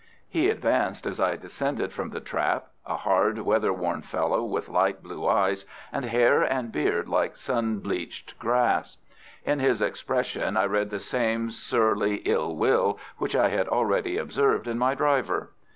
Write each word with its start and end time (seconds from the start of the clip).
He 0.27 0.49
advanced 0.49 1.05
as 1.05 1.19
I 1.19 1.35
descended 1.35 1.93
from 1.93 2.09
the 2.09 2.19
trap, 2.19 2.69
a 2.87 2.95
hard, 2.97 3.37
weather 3.41 3.71
worn 3.71 4.01
fellow 4.01 4.43
with 4.43 4.67
light 4.67 5.03
blue 5.03 5.27
eyes, 5.27 5.63
and 5.91 6.05
hair 6.05 6.41
and 6.41 6.71
beard 6.71 7.07
like 7.07 7.37
sun 7.37 7.77
bleached 7.77 8.39
grass. 8.39 8.97
In 9.45 9.59
his 9.59 9.79
expression 9.79 10.57
I 10.57 10.65
read 10.65 10.89
the 10.89 10.97
same 10.97 11.51
surly 11.51 12.15
ill 12.25 12.55
will 12.57 12.97
which 13.19 13.35
I 13.35 13.49
had 13.49 13.67
already 13.67 14.17
observed 14.17 14.67
in 14.67 14.79
my 14.79 14.95
driver. 14.95 15.51